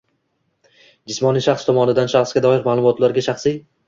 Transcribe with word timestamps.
jismoniy 1.11 1.43
shaxs 1.47 1.65
tomonidan 1.67 2.09
shaxsga 2.13 2.43
doir 2.47 2.65
ma’lumotlarga 2.69 3.25
shaxsiy 3.27 3.61